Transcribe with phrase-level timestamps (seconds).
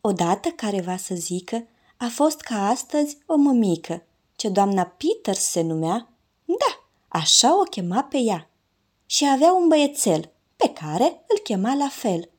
[0.00, 1.66] Odată careva să zică,
[1.96, 4.02] a fost ca astăzi o mămică,
[4.36, 6.08] ce doamna Peters se numea,
[6.44, 8.50] da, așa o chema pe ea.
[9.06, 12.30] Și avea un băiețel, pe care îl chema la fel.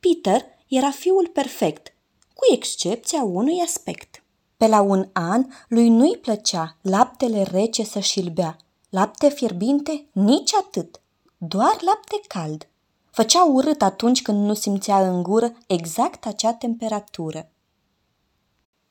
[0.00, 1.92] Peter era fiul perfect,
[2.34, 4.22] cu excepția unui aspect.
[4.56, 8.56] Pe la un an, lui nu-i plăcea laptele rece să și bea,
[8.90, 11.00] lapte fierbinte nici atât,
[11.38, 12.68] doar lapte cald.
[13.10, 17.50] Făcea urât atunci când nu simțea în gură exact acea temperatură.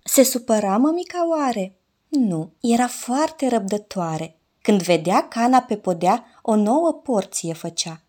[0.03, 1.79] Se supăra mămica oare?
[2.07, 4.39] Nu, era foarte răbdătoare.
[4.61, 8.03] Când vedea cana pe podea, o nouă porție făcea.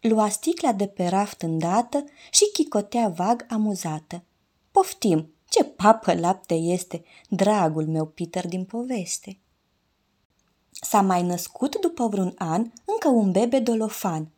[0.00, 4.24] Lua sticla de pe raft îndată și chicotea vag amuzată.
[4.70, 9.40] Poftim, ce papă lapte este, dragul meu Peter din poveste.
[10.70, 14.30] S-a mai născut după vreun an încă un bebe dolofan.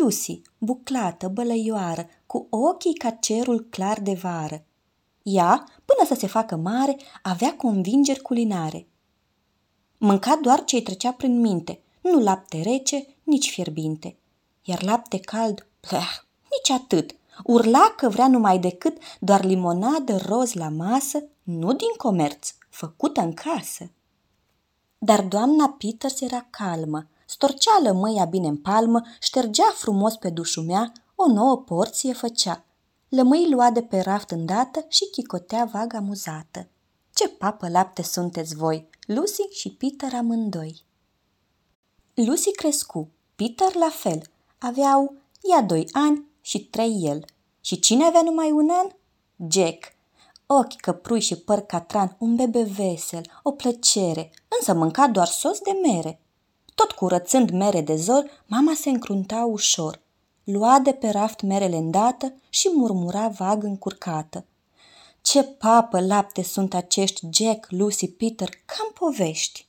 [0.00, 4.64] Lucy, buclată, bălăioară, cu ochii ca cerul clar de vară.
[5.22, 8.86] Ea, până să se facă mare, avea convingeri culinare.
[9.98, 14.16] Mânca doar ce-i trecea prin minte, nu lapte rece, nici fierbinte.
[14.62, 16.10] Iar lapte cald, pleh,
[16.50, 17.14] nici atât.
[17.44, 23.34] Urla că vrea numai decât doar limonadă roz la masă, nu din comerț, făcută în
[23.34, 23.90] casă.
[24.98, 31.26] Dar doamna Peters era calmă, storcea lămâia bine în palmă, ștergea frumos pe dușumea, o
[31.26, 32.64] nouă porție făcea.
[33.08, 36.68] Lămâi lua de pe raft îndată și chicotea vag amuzată.
[37.14, 40.84] Ce papă lapte sunteți voi, Lucy și Peter amândoi.
[42.14, 44.22] Lucy crescu, Peter la fel.
[44.58, 47.24] Aveau ea doi ani și trei el.
[47.60, 48.88] Și cine avea numai un an?
[49.50, 49.94] Jack.
[50.46, 55.70] Ochi căprui și păr catran, un bebe vesel, o plăcere, însă mânca doar sos de
[55.82, 56.20] mere.
[56.76, 60.00] Tot curățând mere de zor, mama se încrunta ușor.
[60.44, 64.44] Lua de pe raft merele îndată și murmura vag încurcată.
[65.20, 69.66] Ce papă lapte sunt acești Jack, Lucy, Peter, cam povești.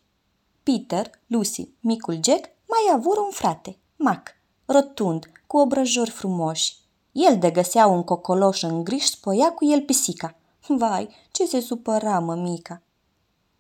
[0.64, 4.36] Peter, Lucy, micul Jack mai avură un frate, Mac,
[4.66, 6.76] rotund, cu obrăjori frumoși.
[7.12, 10.36] El de găsea un cocoloș în griș, spoia cu el pisica.
[10.68, 12.82] Vai, ce se supăra mămica!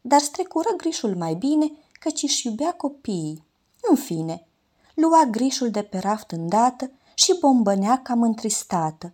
[0.01, 3.43] Dar strecură grișul mai bine, căci își iubea copiii.
[3.89, 4.47] În fine,
[4.93, 9.13] lua grișul de pe raft îndată și bombănea cam întristată.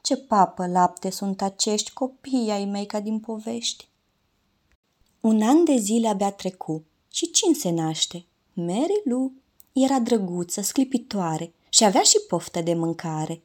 [0.00, 3.88] Ce papă lapte sunt acești copii ai mei ca din povești.
[5.20, 8.24] Un an de zile abia trecu și cine se naște?
[8.52, 9.32] Mary Lou.
[9.72, 13.42] Era drăguță, sclipitoare și avea și poftă de mâncare.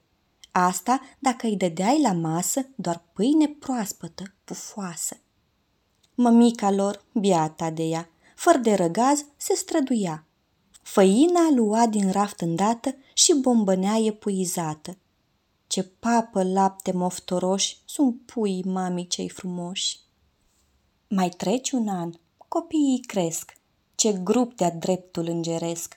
[0.51, 5.17] Asta dacă îi dădeai la masă doar pâine proaspătă, pufoasă.
[6.15, 10.25] Mămica lor, biata de ea, fără de răgaz, se străduia.
[10.81, 14.97] Făina lua din raft îndată și bombănea epuizată.
[15.67, 19.99] Ce papă lapte moftoroși sunt puii mamii cei frumoși.
[21.07, 22.11] Mai treci un an,
[22.47, 23.53] copiii cresc,
[23.95, 25.95] ce grup de-a dreptul îngeresc.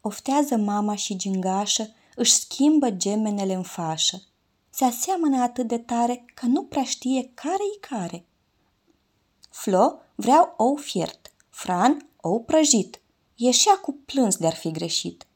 [0.00, 4.22] Oftează mama și gingașă, își schimbă gemenele în fașă.
[4.70, 8.26] Se aseamănă atât de tare că nu prea știe care-i care.
[9.50, 13.00] Flo vreau ou fiert, Fran ou prăjit.
[13.34, 15.26] Ieșea cu plâns de-ar fi greșit.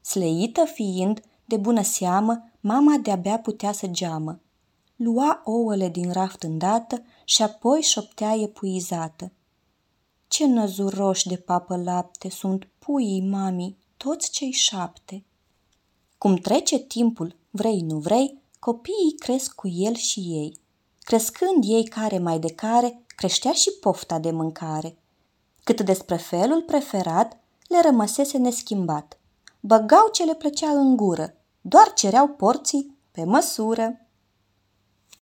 [0.00, 4.40] Sleită fiind, de bună seamă, mama de-abia putea să geamă.
[4.96, 9.32] Lua ouăle din raft îndată și apoi șoptea epuizată.
[10.28, 15.24] Ce năzuroși de papă lapte sunt puii mamii, toți cei șapte.
[16.18, 20.58] Cum trece timpul, vrei nu vrei, copiii cresc cu el și ei.
[20.98, 24.94] Crescând ei care mai de care, creștea și pofta de mâncare.
[25.64, 27.38] Cât despre felul preferat,
[27.68, 29.18] le rămăsese neschimbat.
[29.60, 34.06] Băgau ce le plăcea în gură, doar cereau porții pe măsură.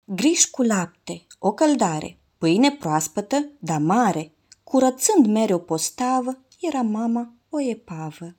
[0.04, 7.60] Griș cu lapte, o căldare, pâine proaspătă, dar mare, curățând mereu postavă, era mama o
[7.60, 8.36] epavă.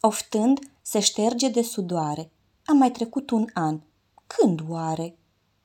[0.00, 2.32] Oftând, se șterge de sudoare.
[2.64, 3.80] A mai trecut un an.
[4.26, 5.18] Când oare?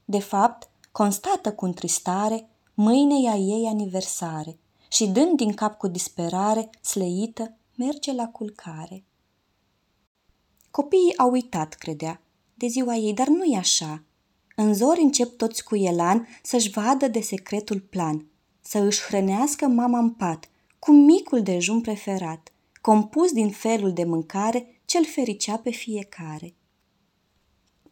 [0.05, 4.59] De fapt, constată cu întristare, mâine e a ei aniversare
[4.93, 9.03] și dând din cap cu disperare, sleită, merge la culcare.
[10.71, 12.21] Copiii au uitat, credea,
[12.53, 14.03] de ziua ei, dar nu-i așa.
[14.55, 18.25] În zori încep toți cu elan să-și vadă de secretul plan,
[18.61, 20.49] să își hrănească mama în pat,
[20.79, 22.51] cu micul dejun preferat,
[22.81, 26.55] compus din felul de mâncare ce-l fericea pe fiecare.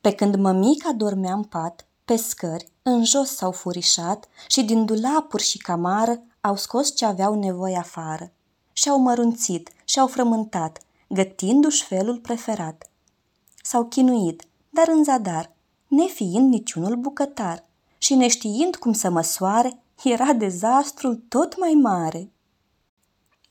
[0.01, 5.44] Pe când mămica dormea în pat, pe scări, în jos s-au furișat și din dulapuri
[5.44, 8.31] și camară au scos ce aveau nevoie afară.
[8.73, 12.89] Și-au mărunțit, și-au frământat, gătindu-și felul preferat.
[13.63, 15.51] S-au chinuit, dar în zadar,
[15.88, 17.65] nefiind niciunul bucătar
[17.97, 22.31] și neștiind cum să măsoare, era dezastrul tot mai mare.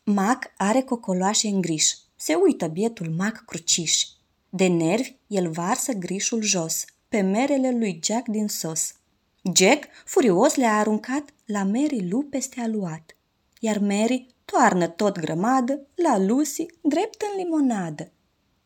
[0.05, 1.93] Mac are cocoloașe în griș.
[2.17, 4.05] Se uită bietul Mac cruciș.
[4.49, 8.93] De nervi, el varsă grișul jos, pe merele lui Jack din sos.
[9.43, 13.17] Jack, furios, le-a aruncat la Mary Lou peste aluat,
[13.61, 18.11] iar Mary toarnă tot grămadă la Lucy drept în limonadă.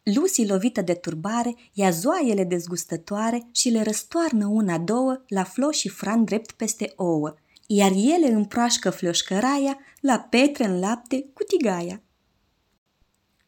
[0.03, 6.25] Lucy, lovită de turbare, ia zoaiele dezgustătoare și le răstoarnă una-două la Flo și Fran
[6.25, 7.35] drept peste ouă,
[7.67, 12.03] iar ele împroașcă flioșcăraia la petre în lapte cu tigaia.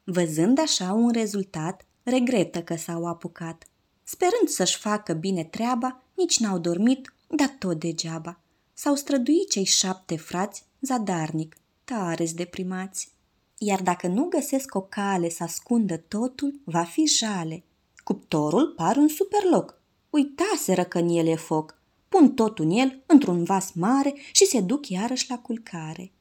[0.04, 3.68] Văzând așa un rezultat, regretă că s-au apucat.
[4.04, 8.40] Sperând să-și facă bine treaba, nici n-au dormit, dar tot degeaba.
[8.72, 13.14] S-au străduit cei șapte frați zadarnic, tare deprimați.
[13.58, 17.64] Iar dacă nu găsesc o cale să ascundă totul, va fi jale.
[18.04, 19.80] Cuptorul par un super loc.
[20.10, 21.80] Uitaseră că în el e foc.
[22.08, 26.12] Pun totul în el într-un vas mare și se duc iarăși la culcare.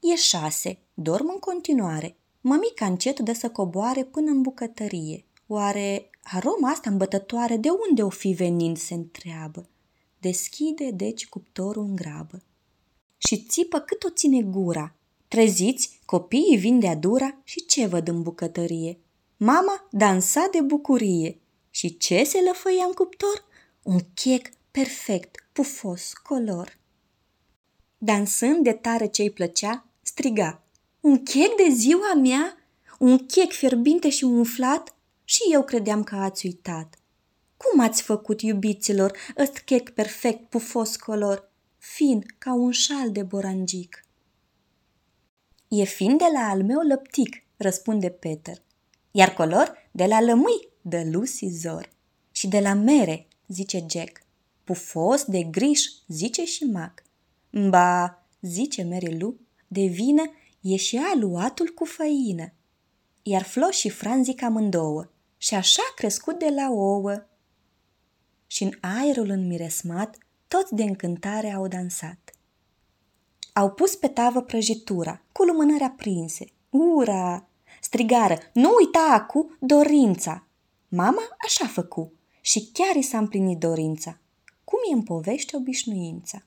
[0.00, 2.16] E șase, dorm în continuare.
[2.40, 5.24] Mămica încet de să coboare până în bucătărie.
[5.46, 9.68] Oare aroma asta îmbătătoare de unde o fi venind se întreabă?
[10.18, 12.42] Deschide deci cuptorul în grabă.
[13.16, 14.94] Și țipă cât o ține gura.
[15.28, 18.98] Treziți, copiii vin de adura și ce văd în bucătărie?
[19.36, 21.38] Mama dansa de bucurie.
[21.70, 23.44] Și ce se lăfăia în cuptor?
[23.82, 26.78] Un chec perfect, pufos, color.
[27.98, 30.62] Dansând de tare ce-i plăcea, striga.
[31.00, 32.56] Un chec de ziua mea?
[32.98, 34.94] Un chec fierbinte și umflat?
[35.24, 36.98] Și eu credeam că ați uitat.
[37.56, 44.04] Cum ați făcut, iubiților, ăst chec perfect, pufos color, fin ca un șal de borangic?
[45.68, 48.62] E fin de la al meu lăptic, răspunde Peter.
[49.10, 51.88] Iar color de la lămâi, de Lucy Zor.
[52.30, 54.22] Și de la mere, zice Jack.
[54.64, 57.02] Pufos de griș, zice și Mac.
[57.68, 59.36] Ba, zice Mary Lou,
[59.68, 60.22] de vină
[60.60, 62.52] e și aluatul cu făină.
[63.22, 65.10] Iar Flo și Fran zic amândouă.
[65.36, 67.26] Și așa a crescut de la ouă.
[68.46, 72.30] Și în aerul înmiresmat, toți de încântare au dansat.
[73.52, 76.44] Au pus pe tavă prăjitura, cu lumânări aprinse.
[76.70, 77.48] Ura!
[77.80, 80.46] Strigară, nu uita acu dorința!
[80.88, 84.18] Mama așa făcu și chiar i s-a împlinit dorința,
[84.64, 86.46] cum e în povește obișnuința.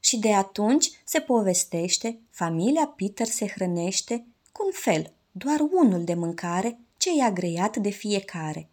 [0.00, 6.14] Și de atunci se povestește, familia Peter se hrănește cu un fel, doar unul de
[6.14, 8.68] mâncare, ce i-a grăiat de fiecare.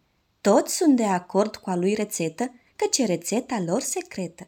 [0.46, 4.46] Toți sunt de acord cu a lui rețetă, căci e rețeta lor secretă.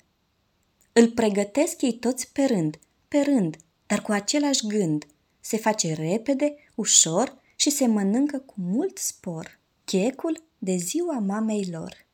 [0.93, 2.79] Îl pregătesc ei toți pe rând,
[3.09, 3.57] pe rând,
[3.87, 5.07] dar cu același gând.
[5.41, 9.59] Se face repede, ușor și se mănâncă cu mult spor.
[9.85, 12.07] Checul de ziua mamei lor.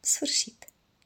[0.00, 0.65] Sfârșit.